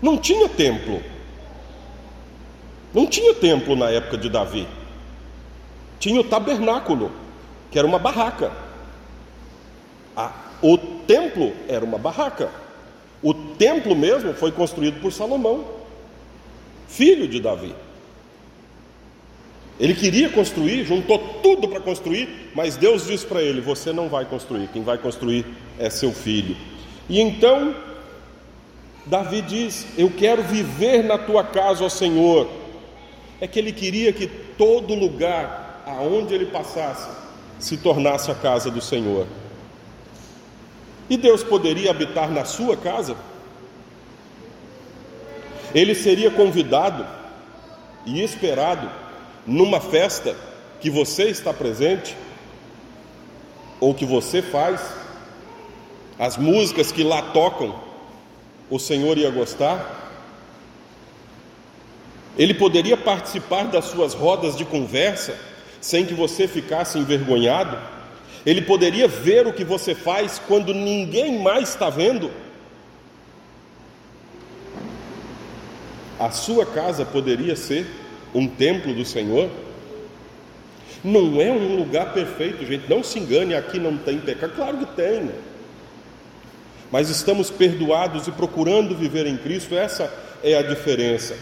Não 0.00 0.16
tinha 0.16 0.48
templo, 0.48 1.02
não 2.94 3.06
tinha 3.06 3.34
templo 3.34 3.76
na 3.76 3.90
época 3.90 4.16
de 4.16 4.30
Davi, 4.30 4.66
tinha 6.00 6.18
o 6.18 6.24
tabernáculo, 6.24 7.12
que 7.70 7.78
era 7.78 7.86
uma 7.86 7.98
barraca. 7.98 8.50
o 10.62 10.78
templo 11.06 11.52
era 11.68 11.84
uma 11.84 11.98
barraca. 11.98 12.48
O 13.22 13.34
templo 13.34 13.94
mesmo 13.94 14.32
foi 14.32 14.50
construído 14.50 15.00
por 15.00 15.12
Salomão, 15.12 15.66
filho 16.88 17.28
de 17.28 17.40
Davi. 17.40 17.74
Ele 19.80 19.94
queria 19.94 20.28
construir, 20.28 20.84
juntou 20.84 21.18
tudo 21.42 21.66
para 21.66 21.80
construir, 21.80 22.50
mas 22.54 22.76
Deus 22.76 23.06
disse 23.06 23.26
para 23.26 23.42
ele: 23.42 23.60
Você 23.60 23.92
não 23.92 24.08
vai 24.08 24.24
construir, 24.24 24.68
quem 24.68 24.82
vai 24.82 24.98
construir 24.98 25.46
é 25.78 25.88
seu 25.90 26.12
filho. 26.12 26.56
E 27.08 27.20
então, 27.20 27.74
Davi 29.06 29.42
diz: 29.42 29.86
Eu 29.96 30.10
quero 30.10 30.42
viver 30.42 31.02
na 31.02 31.18
tua 31.18 31.44
casa, 31.44 31.84
ó 31.84 31.88
Senhor. 31.88 32.48
É 33.40 33.46
que 33.46 33.58
ele 33.58 33.72
queria 33.72 34.12
que 34.12 34.28
todo 34.56 34.94
lugar 34.94 35.82
aonde 35.84 36.32
ele 36.32 36.46
passasse 36.46 37.08
se 37.58 37.76
tornasse 37.76 38.30
a 38.30 38.34
casa 38.34 38.70
do 38.70 38.80
Senhor. 38.80 39.26
E 41.10 41.16
Deus 41.16 41.42
poderia 41.42 41.90
habitar 41.90 42.30
na 42.30 42.44
sua 42.44 42.76
casa? 42.76 43.16
Ele 45.74 45.94
seria 45.94 46.30
convidado 46.30 47.04
e 48.06 48.22
esperado 48.22 48.88
numa 49.46 49.80
festa 49.80 50.36
que 50.80 50.90
você 50.90 51.24
está 51.24 51.52
presente 51.52 52.16
ou 53.80 53.94
que 53.94 54.04
você 54.04 54.40
faz, 54.42 54.80
as 56.18 56.36
músicas 56.36 56.92
que 56.92 57.02
lá 57.02 57.22
tocam, 57.32 57.74
o 58.70 58.78
Senhor 58.78 59.18
ia 59.18 59.30
gostar? 59.30 60.00
Ele 62.38 62.54
poderia 62.54 62.96
participar 62.96 63.64
das 63.64 63.86
suas 63.86 64.14
rodas 64.14 64.56
de 64.56 64.64
conversa 64.64 65.36
sem 65.80 66.06
que 66.06 66.14
você 66.14 66.46
ficasse 66.46 66.98
envergonhado? 66.98 67.76
Ele 68.46 68.62
poderia 68.62 69.06
ver 69.06 69.46
o 69.46 69.52
que 69.52 69.64
você 69.64 69.94
faz 69.94 70.40
quando 70.46 70.72
ninguém 70.72 71.38
mais 71.40 71.70
está 71.70 71.90
vendo. 71.90 72.30
A 76.18 76.30
sua 76.30 76.64
casa 76.64 77.04
poderia 77.04 77.56
ser 77.56 78.01
um 78.34 78.46
templo 78.46 78.94
do 78.94 79.04
Senhor. 79.04 79.50
Não 81.04 81.40
é 81.40 81.50
um 81.50 81.76
lugar 81.76 82.12
perfeito, 82.12 82.64
gente. 82.64 82.88
Não 82.88 83.02
se 83.02 83.18
engane, 83.18 83.54
aqui 83.54 83.78
não 83.78 83.96
tem 83.96 84.18
pecado. 84.18 84.54
Claro 84.54 84.78
que 84.78 84.86
tem. 84.86 85.30
Mas 86.90 87.08
estamos 87.08 87.50
perdoados 87.50 88.28
e 88.28 88.32
procurando 88.32 88.94
viver 88.94 89.26
em 89.26 89.36
Cristo, 89.36 89.74
essa 89.74 90.12
é 90.42 90.56
a 90.56 90.62
diferença. 90.62 91.36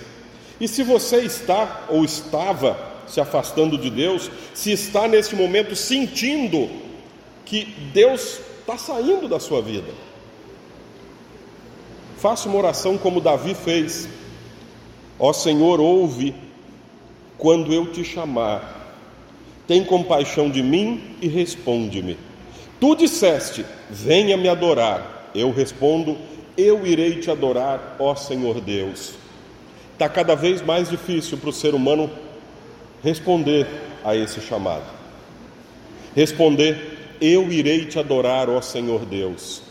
E 0.61 0.69
se 0.69 0.83
você 0.83 1.19
está 1.19 1.87
ou 1.89 2.05
estava 2.05 2.79
se 3.07 3.21
afastando 3.21 3.77
de 3.77 3.91
Deus, 3.91 4.31
se 4.55 4.71
está 4.71 5.09
nesse 5.09 5.35
momento 5.35 5.75
sentindo 5.75 6.71
que 7.45 7.65
Deus 7.93 8.41
está 8.61 8.79
saindo 8.79 9.27
da 9.27 9.41
sua 9.41 9.61
vida. 9.61 9.93
Faça 12.17 12.49
uma 12.49 12.59
oração 12.59 12.97
como 12.97 13.21
Davi 13.21 13.55
fez. 13.55 14.09
Ó 15.19 15.33
Senhor, 15.33 15.81
ouve 15.81 16.35
quando 17.41 17.73
eu 17.73 17.87
te 17.87 18.05
chamar. 18.05 18.77
Tem 19.67 19.83
compaixão 19.85 20.49
de 20.51 20.63
mim 20.63 21.17
e 21.21 21.27
responde-me. 21.27 22.17
Tu 22.79 22.95
disseste: 22.95 23.65
Venha 23.89 24.37
me 24.37 24.49
adorar. 24.49 25.31
Eu 25.35 25.51
respondo: 25.51 26.17
Eu 26.57 26.87
irei 26.87 27.17
te 27.17 27.31
adorar, 27.31 27.97
ó 27.99 28.15
Senhor 28.15 28.61
Deus. 28.61 29.15
Está 29.95 30.09
cada 30.09 30.37
vez 30.37 30.63
mais 30.63 30.89
difícil 30.89 31.39
para 31.39 31.51
o 31.51 31.53
ser 31.53 31.75
humano 31.75 32.11
responder 33.03 33.67
a 34.05 34.15
esse 34.15 34.41
chamado. 34.41 34.85
Responder 36.15 36.99
eu 37.21 37.53
irei 37.53 37.85
te 37.85 37.99
adorar, 37.99 38.49
ó 38.49 38.61
Senhor 38.61 39.05
Deus. 39.05 39.63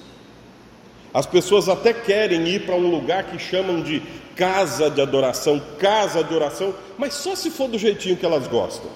As 1.13 1.25
pessoas 1.25 1.67
até 1.67 1.93
querem 1.93 2.47
ir 2.47 2.65
para 2.65 2.75
um 2.75 2.89
lugar 2.89 3.23
que 3.25 3.39
chamam 3.39 3.81
de 3.81 4.01
casa 4.35 4.89
de 4.89 5.01
adoração, 5.01 5.61
casa 5.77 6.23
de 6.23 6.33
oração, 6.33 6.73
mas 6.97 7.13
só 7.13 7.35
se 7.35 7.49
for 7.49 7.67
do 7.67 7.77
jeitinho 7.77 8.15
que 8.15 8.25
elas 8.25 8.47
gostam. 8.47 8.89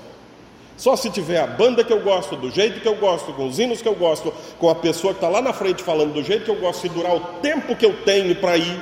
Só 0.77 0.95
se 0.95 1.09
tiver 1.09 1.39
a 1.39 1.47
banda 1.47 1.83
que 1.83 1.93
eu 1.93 2.01
gosto, 2.01 2.35
do 2.35 2.49
jeito 2.49 2.79
que 2.79 2.87
eu 2.87 2.95
gosto, 2.95 3.33
com 3.33 3.47
os 3.47 3.59
hinos 3.59 3.81
que 3.81 3.87
eu 3.87 3.95
gosto, 3.95 4.33
com 4.59 4.69
a 4.69 4.75
pessoa 4.75 5.13
que 5.13 5.17
está 5.17 5.29
lá 5.29 5.41
na 5.41 5.53
frente 5.53 5.83
falando 5.83 6.13
do 6.13 6.23
jeito 6.23 6.45
que 6.45 6.51
eu 6.51 6.59
gosto 6.59 6.85
e 6.85 6.89
durar 6.89 7.15
o 7.15 7.19
tempo 7.41 7.75
que 7.75 7.85
eu 7.85 8.01
tenho 8.03 8.35
para 8.35 8.57
ir. 8.57 8.79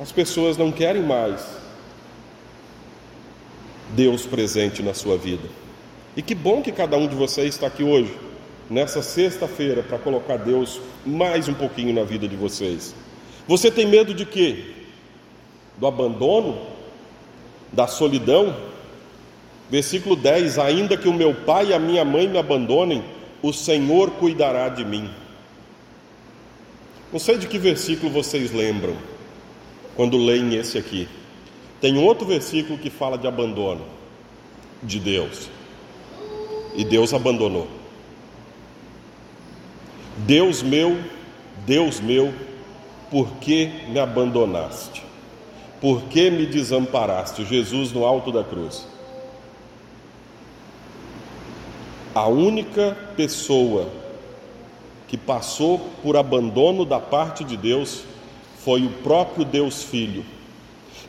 As 0.00 0.10
pessoas 0.10 0.56
não 0.56 0.72
querem 0.72 1.02
mais 1.02 1.46
Deus 3.90 4.26
presente 4.26 4.82
na 4.82 4.94
sua 4.94 5.16
vida. 5.16 5.48
E 6.16 6.22
que 6.22 6.34
bom 6.34 6.60
que 6.60 6.72
cada 6.72 6.96
um 6.96 7.06
de 7.06 7.14
vocês 7.14 7.54
está 7.54 7.66
aqui 7.66 7.84
hoje, 7.84 8.14
nessa 8.72 9.02
sexta-feira, 9.02 9.82
para 9.82 9.98
colocar 9.98 10.38
Deus 10.38 10.80
mais 11.04 11.46
um 11.46 11.52
pouquinho 11.52 11.92
na 11.94 12.04
vida 12.04 12.26
de 12.26 12.34
vocês. 12.34 12.94
Você 13.46 13.70
tem 13.70 13.86
medo 13.86 14.14
de 14.14 14.24
quê? 14.24 14.64
Do 15.76 15.86
abandono? 15.86 16.58
Da 17.70 17.86
solidão? 17.86 18.56
Versículo 19.70 20.16
10: 20.16 20.58
Ainda 20.58 20.96
que 20.96 21.06
o 21.06 21.12
meu 21.12 21.34
pai 21.34 21.68
e 21.68 21.74
a 21.74 21.78
minha 21.78 22.04
mãe 22.04 22.26
me 22.26 22.38
abandonem, 22.38 23.04
o 23.42 23.52
Senhor 23.52 24.10
cuidará 24.12 24.70
de 24.70 24.84
mim. 24.84 25.10
Não 27.12 27.18
sei 27.18 27.36
de 27.36 27.46
que 27.46 27.58
versículo 27.58 28.10
vocês 28.10 28.52
lembram 28.52 28.96
quando 29.94 30.16
leem 30.16 30.54
esse 30.54 30.78
aqui. 30.78 31.06
Tem 31.78 31.98
outro 31.98 32.26
versículo 32.26 32.78
que 32.78 32.88
fala 32.88 33.18
de 33.18 33.26
abandono 33.26 33.84
de 34.82 34.98
Deus 34.98 35.50
e 36.74 36.84
Deus 36.84 37.12
abandonou. 37.12 37.81
Deus 40.18 40.62
meu, 40.62 40.98
Deus 41.66 42.00
meu, 42.00 42.32
por 43.10 43.28
que 43.34 43.66
me 43.88 43.98
abandonaste? 43.98 45.02
Por 45.80 46.02
que 46.04 46.30
me 46.30 46.46
desamparaste? 46.46 47.44
Jesus 47.44 47.92
no 47.92 48.04
alto 48.04 48.30
da 48.30 48.44
cruz. 48.44 48.86
A 52.14 52.26
única 52.28 52.96
pessoa 53.16 53.88
que 55.08 55.16
passou 55.16 55.78
por 56.02 56.16
abandono 56.16 56.84
da 56.84 57.00
parte 57.00 57.42
de 57.42 57.56
Deus 57.56 58.02
foi 58.64 58.84
o 58.84 58.90
próprio 59.02 59.44
Deus 59.44 59.82
Filho. 59.82 60.24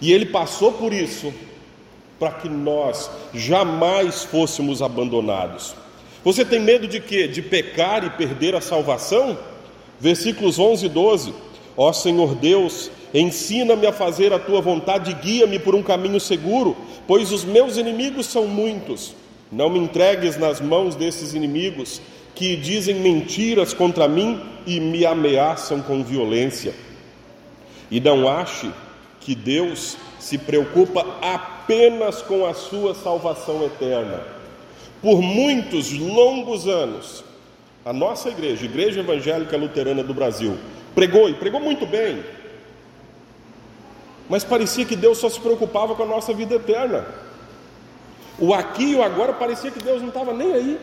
E 0.02 0.12
ele 0.12 0.26
passou 0.26 0.72
por 0.72 0.92
isso 0.92 1.34
para 2.20 2.32
que 2.32 2.50
nós 2.50 3.10
jamais 3.34 4.24
fôssemos 4.24 4.82
abandonados. 4.82 5.76
Você 6.24 6.46
tem 6.46 6.60
medo 6.60 6.88
de 6.88 7.00
quê? 7.00 7.28
De 7.28 7.42
pecar 7.42 8.04
e 8.04 8.10
perder 8.12 8.56
a 8.56 8.62
salvação? 8.62 9.38
Versículos 10.00 10.58
11 10.60 10.86
e 10.86 10.90
12. 10.90 11.34
Ó 11.76 11.92
Senhor 11.92 12.36
Deus, 12.36 12.92
Ensina-me 13.14 13.86
a 13.86 13.94
fazer 13.94 14.34
a 14.34 14.40
tua 14.40 14.60
vontade 14.60 15.12
e 15.12 15.14
guia-me 15.14 15.60
por 15.60 15.76
um 15.76 15.84
caminho 15.84 16.20
seguro, 16.20 16.76
pois 17.08 17.32
os 17.32 17.44
meus 17.44 17.78
inimigos 17.78 18.26
são 18.26 18.48
muitos. 18.48 19.14
Não 19.52 19.70
me 19.70 19.78
entregues 19.78 20.36
nas 20.36 20.60
mãos 20.60 20.96
desses 20.96 21.36
inimigos 21.36 22.02
que 22.34 22.56
dizem 22.56 22.96
mentiras 22.96 23.72
contra 23.72 24.08
mim 24.08 24.42
e 24.66 24.80
me 24.80 25.06
ameaçam 25.06 25.80
com 25.80 26.04
violência. 26.04 26.74
E 27.92 28.00
não 28.00 28.28
ache 28.28 28.72
que 29.20 29.36
Deus 29.36 29.96
se 30.20 30.40
preocupa 30.40 31.06
apenas 31.22 32.24
com 32.24 32.48
a 32.48 32.56
sua 32.56 32.96
salvação 32.96 33.64
eterna. 33.64 34.22
Por 35.04 35.22
muitos 35.22 35.92
longos 35.92 36.68
anos, 36.68 37.24
a 37.86 37.94
nossa 37.94 38.30
igreja, 38.30 38.66
Igreja 38.66 39.02
Evangélica 39.02 39.56
Luterana 39.56 40.04
do 40.04 40.14
Brasil, 40.14 40.58
pregou 40.96 41.30
e 41.30 41.36
pregou 41.36 41.60
muito 41.60 41.86
bem 41.86 42.24
mas 44.30 44.44
parecia 44.44 44.86
que 44.86 44.96
Deus 44.96 45.18
só 45.18 45.30
se 45.30 45.40
preocupava 45.40 45.96
com 45.96 46.04
a 46.04 46.08
nossa 46.08 46.34
vida 46.34 46.56
eterna. 46.56 47.06
O 48.40 48.54
aqui 48.54 48.92
e 48.92 48.96
o 48.96 49.04
agora 49.04 49.34
parecia 49.34 49.70
que 49.70 49.84
Deus 49.84 50.02
não 50.02 50.10
estava 50.10 50.34
nem 50.34 50.54
aí. 50.54 50.80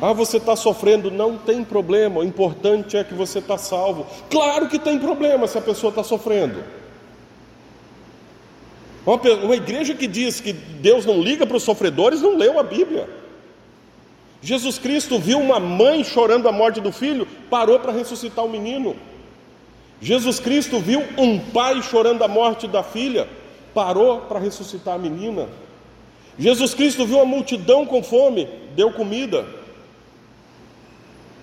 Ah, 0.00 0.12
você 0.12 0.38
está 0.38 0.56
sofrendo, 0.56 1.10
não 1.10 1.38
tem 1.38 1.62
problema, 1.62 2.18
o 2.18 2.24
importante 2.24 2.96
é 2.96 3.04
que 3.04 3.14
você 3.14 3.38
está 3.38 3.56
salvo. 3.56 4.04
Claro 4.28 4.68
que 4.68 4.78
tem 4.78 4.98
problema 4.98 5.46
se 5.46 5.56
a 5.56 5.60
pessoa 5.60 5.90
está 5.90 6.02
sofrendo. 6.02 6.64
Uma, 9.04 9.56
igreja 9.56 9.94
que 9.94 10.06
diz 10.06 10.40
que 10.40 10.52
Deus 10.52 11.04
não 11.04 11.20
liga 11.20 11.46
para 11.46 11.56
os 11.56 11.62
sofredores 11.62 12.22
não 12.22 12.36
leu 12.36 12.58
a 12.58 12.62
Bíblia. 12.62 13.08
Jesus 14.40 14.78
Cristo 14.78 15.18
viu 15.18 15.38
uma 15.38 15.58
mãe 15.58 16.04
chorando 16.04 16.48
a 16.48 16.52
morte 16.52 16.80
do 16.80 16.92
filho, 16.92 17.26
parou 17.50 17.78
para 17.80 17.92
ressuscitar 17.92 18.44
o 18.44 18.48
menino. 18.48 18.96
Jesus 20.00 20.40
Cristo 20.40 20.80
viu 20.80 21.02
um 21.16 21.38
pai 21.38 21.80
chorando 21.82 22.22
a 22.22 22.28
morte 22.28 22.66
da 22.66 22.82
filha, 22.82 23.28
parou 23.72 24.22
para 24.22 24.38
ressuscitar 24.38 24.94
a 24.94 24.98
menina. 24.98 25.48
Jesus 26.38 26.74
Cristo 26.74 27.06
viu 27.06 27.20
a 27.20 27.24
multidão 27.24 27.86
com 27.86 28.02
fome, 28.02 28.48
deu 28.74 28.90
comida. 28.92 29.44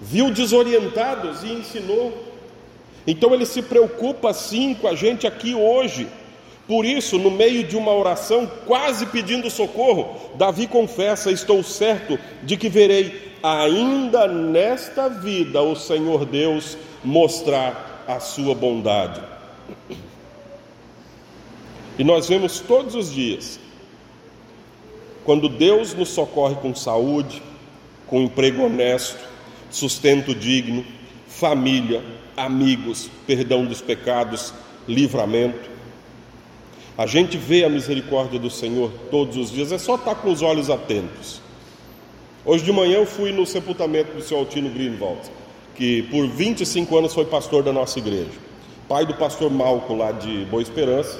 Viu 0.01 0.31
desorientados 0.31 1.43
e 1.43 1.51
ensinou. 1.51 2.25
Então 3.05 3.33
ele 3.33 3.45
se 3.45 3.61
preocupa 3.61 4.33
sim 4.33 4.73
com 4.73 4.87
a 4.87 4.95
gente 4.95 5.27
aqui 5.27 5.53
hoje. 5.53 6.07
Por 6.69 6.85
isso, 6.85 7.17
no 7.17 7.31
meio 7.31 7.63
de 7.63 7.75
uma 7.75 7.91
oração, 7.91 8.45
quase 8.67 9.07
pedindo 9.07 9.49
socorro, 9.49 10.15
Davi 10.35 10.67
confessa: 10.67 11.31
Estou 11.31 11.63
certo 11.63 12.19
de 12.43 12.55
que 12.55 12.69
verei 12.69 13.33
ainda 13.41 14.27
nesta 14.27 15.09
vida 15.09 15.63
o 15.63 15.75
Senhor 15.75 16.25
Deus 16.25 16.77
mostrar 17.03 18.05
a 18.07 18.19
sua 18.19 18.53
bondade. 18.53 19.19
E 21.97 22.03
nós 22.03 22.29
vemos 22.29 22.59
todos 22.59 22.93
os 22.93 23.11
dias, 23.11 23.59
quando 25.25 25.49
Deus 25.49 25.95
nos 25.95 26.09
socorre 26.09 26.53
com 26.53 26.75
saúde, 26.75 27.41
com 28.05 28.21
emprego 28.21 28.65
honesto, 28.65 29.27
sustento 29.71 30.35
digno, 30.35 30.85
família, 31.27 32.03
amigos, 32.37 33.09
perdão 33.25 33.65
dos 33.65 33.81
pecados, 33.81 34.53
livramento. 34.87 35.78
A 36.99 37.05
gente 37.05 37.37
vê 37.37 37.63
a 37.63 37.69
misericórdia 37.69 38.37
do 38.37 38.49
Senhor 38.49 38.91
todos 39.09 39.37
os 39.37 39.49
dias, 39.49 39.71
é 39.71 39.77
só 39.77 39.95
estar 39.95 40.15
com 40.15 40.29
os 40.29 40.41
olhos 40.41 40.69
atentos. 40.69 41.39
Hoje 42.45 42.65
de 42.65 42.73
manhã 42.73 42.97
eu 42.97 43.05
fui 43.05 43.31
no 43.31 43.45
sepultamento 43.45 44.11
do 44.11 44.21
seu 44.21 44.37
Altino 44.37 44.69
Greenwald 44.69 45.21
que 45.75 46.03
por 46.11 46.27
25 46.27 46.97
anos 46.97 47.13
foi 47.13 47.23
pastor 47.23 47.63
da 47.63 47.71
nossa 47.71 47.97
igreja. 47.99 48.37
Pai 48.89 49.05
do 49.05 49.13
pastor 49.13 49.49
Malco 49.49 49.95
lá 49.95 50.11
de 50.11 50.43
Boa 50.51 50.61
Esperança. 50.61 51.17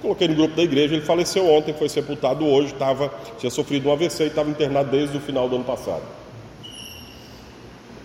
Coloquei 0.00 0.28
no 0.28 0.36
grupo 0.36 0.54
da 0.54 0.62
igreja, 0.62 0.94
ele 0.94 1.04
faleceu 1.04 1.50
ontem, 1.50 1.74
foi 1.74 1.88
sepultado 1.88 2.46
hoje, 2.46 2.72
tava, 2.74 3.12
tinha 3.38 3.50
sofrido 3.50 3.88
um 3.88 3.92
AVC 3.92 4.22
e 4.22 4.26
estava 4.28 4.48
internado 4.48 4.92
desde 4.92 5.16
o 5.16 5.20
final 5.20 5.48
do 5.48 5.56
ano 5.56 5.64
passado. 5.64 6.04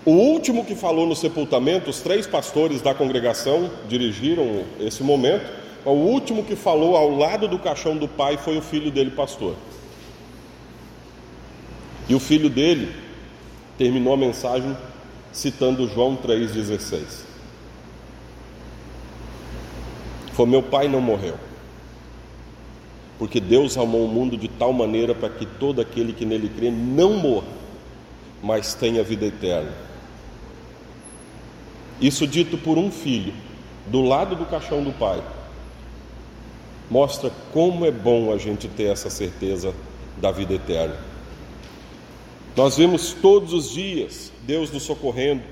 O 0.04 0.14
último 0.14 0.66
que 0.66 0.74
falou 0.74 1.06
no 1.06 1.16
sepultamento, 1.16 1.92
os 1.92 2.02
três 2.02 2.26
pastores 2.26 2.82
da 2.82 2.96
congregação 2.96 3.70
dirigiram 3.88 4.64
esse 4.80 5.04
momento. 5.04 5.65
O 5.86 5.92
último 5.92 6.44
que 6.44 6.56
falou 6.56 6.98
ao 6.98 7.16
lado 7.16 7.48
do 7.48 7.60
caixão 7.60 7.96
do 7.96 8.08
pai 8.08 8.38
foi 8.38 8.58
o 8.58 8.62
filho 8.62 8.90
dele, 8.90 9.12
pastor. 9.12 9.56
E 12.10 12.16
o 12.16 12.20
filho 12.20 12.50
dele 12.50 12.92
terminou 13.78 14.16
a 14.16 14.18
mensagem 14.18 14.76
citando 15.32 15.88
João 15.88 16.18
3,16. 16.18 17.24
Foi 20.34 20.48
meu 20.48 20.64
pai 20.64 20.88
não 20.88 21.00
morreu. 21.00 21.38
Porque 23.20 23.40
Deus 23.40 23.78
amou 23.78 24.06
o 24.06 24.08
mundo 24.08 24.36
de 24.36 24.48
tal 24.48 24.74
maneira 24.74 25.14
para 25.14 25.30
que 25.30 25.46
todo 25.46 25.82
aquele 25.82 26.14
que 26.14 26.26
nele 26.26 26.50
crê 26.50 26.72
não 26.72 27.14
morra, 27.14 27.48
mas 28.42 28.74
tenha 28.74 29.04
vida 29.04 29.26
eterna. 29.26 29.72
Isso 32.02 32.28
dito 32.28 32.58
por 32.58 32.78
um 32.78 32.92
filho, 32.92 33.34
do 33.88 34.02
lado 34.02 34.36
do 34.36 34.46
caixão 34.46 34.84
do 34.84 34.92
pai, 34.92 35.24
mostra 36.90 37.32
como 37.52 37.86
é 37.86 37.92
bom 37.92 38.32
a 38.34 38.38
gente 38.38 38.68
ter 38.68 38.92
essa 38.92 39.10
certeza 39.10 39.74
da 40.18 40.32
vida 40.32 40.54
eterna. 40.54 40.96
Nós 42.56 42.78
vemos 42.78 43.14
todos 43.14 43.54
os 43.54 43.72
dias 43.72 44.32
Deus 44.44 44.72
nos 44.72 44.84
socorrendo. 44.84 45.44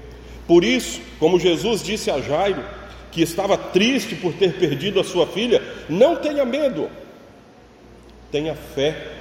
Por 0.47 0.63
isso, 0.63 1.01
como 1.19 1.39
Jesus 1.39 1.83
disse 1.83 2.11
a 2.11 2.19
Jairo, 2.21 2.63
que 3.11 3.21
estava 3.21 3.57
triste 3.57 4.15
por 4.15 4.33
ter 4.33 4.53
perdido 4.57 4.99
a 4.99 5.03
sua 5.03 5.27
filha, 5.27 5.61
não 5.87 6.15
tenha 6.15 6.45
medo, 6.45 6.89
tenha 8.31 8.55
fé 8.55 9.12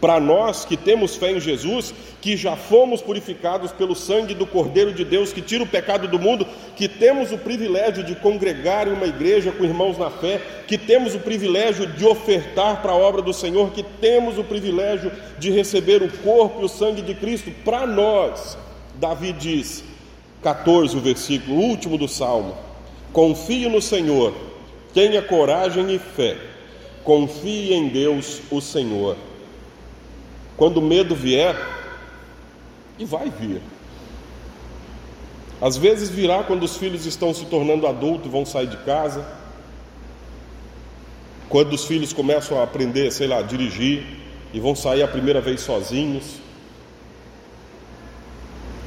para 0.00 0.20
nós 0.20 0.64
que 0.64 0.76
temos 0.76 1.16
fé 1.16 1.32
em 1.32 1.40
Jesus, 1.40 1.94
que 2.20 2.36
já 2.36 2.56
fomos 2.56 3.00
purificados 3.00 3.72
pelo 3.72 3.94
sangue 3.94 4.34
do 4.34 4.46
Cordeiro 4.46 4.92
de 4.92 5.04
Deus 5.04 5.32
que 5.32 5.40
tira 5.40 5.62
o 5.64 5.66
pecado 5.66 6.08
do 6.08 6.18
mundo, 6.18 6.46
que 6.76 6.88
temos 6.88 7.32
o 7.32 7.38
privilégio 7.38 8.02
de 8.02 8.14
congregar 8.14 8.86
em 8.86 8.92
uma 8.92 9.06
igreja 9.06 9.52
com 9.52 9.64
irmãos 9.64 9.98
na 9.98 10.10
fé, 10.10 10.40
que 10.66 10.76
temos 10.76 11.14
o 11.14 11.20
privilégio 11.20 11.86
de 11.86 12.04
ofertar 12.04 12.82
para 12.82 12.92
a 12.92 12.96
obra 12.96 13.22
do 13.22 13.32
Senhor, 13.32 13.70
que 13.72 13.82
temos 13.82 14.38
o 14.38 14.44
privilégio 14.44 15.10
de 15.38 15.50
receber 15.50 16.02
o 16.02 16.10
corpo 16.18 16.62
e 16.62 16.64
o 16.64 16.68
sangue 16.68 17.02
de 17.02 17.14
Cristo, 17.14 17.50
para 17.64 17.86
nós, 17.86 18.58
Davi 18.96 19.32
diz, 19.32 19.84
14, 20.42 20.96
o 20.96 21.00
versículo 21.00 21.56
último 21.56 21.96
do 21.96 22.08
salmo: 22.08 22.54
Confie 23.12 23.68
no 23.68 23.80
Senhor, 23.80 24.34
tenha 24.92 25.22
coragem 25.22 25.94
e 25.94 25.98
fé, 25.98 26.36
confie 27.02 27.72
em 27.72 27.88
Deus, 27.88 28.42
o 28.50 28.60
Senhor 28.60 29.16
quando 30.56 30.78
o 30.78 30.82
medo 30.82 31.14
vier, 31.14 31.56
e 32.98 33.04
vai 33.04 33.30
vir. 33.30 33.60
Às 35.60 35.76
vezes 35.76 36.10
virá 36.10 36.42
quando 36.42 36.62
os 36.62 36.76
filhos 36.76 37.06
estão 37.06 37.32
se 37.32 37.46
tornando 37.46 37.86
adultos 37.86 38.26
e 38.26 38.30
vão 38.30 38.44
sair 38.44 38.66
de 38.66 38.76
casa. 38.78 39.26
Quando 41.48 41.72
os 41.72 41.84
filhos 41.84 42.12
começam 42.12 42.58
a 42.58 42.64
aprender, 42.64 43.10
sei 43.10 43.26
lá, 43.26 43.38
a 43.38 43.42
dirigir 43.42 44.04
e 44.52 44.60
vão 44.60 44.74
sair 44.74 45.02
a 45.02 45.08
primeira 45.08 45.40
vez 45.40 45.60
sozinhos. 45.60 46.40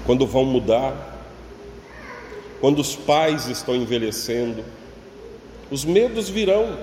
Quando 0.06 0.26
vão 0.26 0.46
mudar. 0.46 1.16
Quando 2.62 2.80
os 2.80 2.96
pais 2.96 3.48
estão 3.48 3.76
envelhecendo. 3.76 4.64
Os 5.72 5.84
medos 5.84 6.30
virão. 6.30 6.78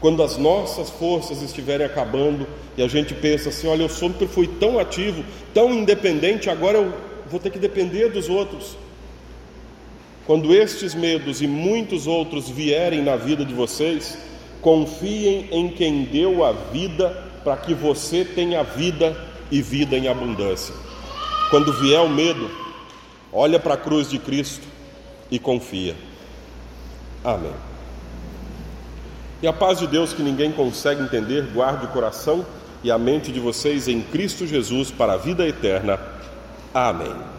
Quando 0.00 0.22
as 0.22 0.36
nossas 0.36 0.90
forças 0.90 1.42
estiverem 1.42 1.86
acabando 1.86 2.46
e 2.76 2.82
a 2.82 2.88
gente 2.88 3.14
pensa 3.14 3.48
assim: 3.48 3.66
olha, 3.66 3.82
eu 3.82 3.88
sempre 3.88 4.26
fui 4.26 4.46
tão 4.46 4.78
ativo, 4.78 5.24
tão 5.54 5.72
independente, 5.72 6.50
agora 6.50 6.78
eu 6.78 6.92
vou 7.30 7.40
ter 7.40 7.50
que 7.50 7.58
depender 7.58 8.10
dos 8.10 8.28
outros. 8.28 8.76
Quando 10.26 10.52
estes 10.54 10.94
medos 10.94 11.40
e 11.40 11.46
muitos 11.46 12.06
outros 12.06 12.48
vierem 12.48 13.00
na 13.00 13.16
vida 13.16 13.44
de 13.44 13.54
vocês, 13.54 14.18
confiem 14.60 15.48
em 15.52 15.68
quem 15.68 16.04
deu 16.04 16.44
a 16.44 16.52
vida 16.52 17.10
para 17.44 17.56
que 17.56 17.72
você 17.72 18.24
tenha 18.24 18.64
vida 18.64 19.16
e 19.50 19.62
vida 19.62 19.96
em 19.96 20.08
abundância. 20.08 20.74
Quando 21.48 21.72
vier 21.72 22.00
o 22.00 22.08
medo, 22.08 22.50
olha 23.32 23.60
para 23.60 23.74
a 23.74 23.76
cruz 23.76 24.10
de 24.10 24.18
Cristo 24.18 24.66
e 25.30 25.38
confia. 25.38 25.94
Amém. 27.22 27.65
E 29.42 29.46
a 29.46 29.52
paz 29.52 29.78
de 29.78 29.86
Deus 29.86 30.12
que 30.12 30.22
ninguém 30.22 30.50
consegue 30.50 31.02
entender, 31.02 31.50
guarde 31.52 31.84
o 31.84 31.88
coração 31.88 32.44
e 32.82 32.90
a 32.90 32.98
mente 32.98 33.30
de 33.30 33.40
vocês 33.40 33.88
em 33.88 34.00
Cristo 34.00 34.46
Jesus 34.46 34.90
para 34.90 35.14
a 35.14 35.16
vida 35.16 35.46
eterna. 35.46 35.98
Amém. 36.72 37.35